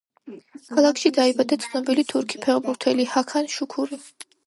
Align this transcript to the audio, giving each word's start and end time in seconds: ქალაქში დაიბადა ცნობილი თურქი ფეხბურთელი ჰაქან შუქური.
ქალაქში 0.77 1.11
დაიბადა 1.17 1.59
ცნობილი 1.67 2.07
თურქი 2.15 2.43
ფეხბურთელი 2.49 3.09
ჰაქან 3.15 3.55
შუქური. 3.59 4.05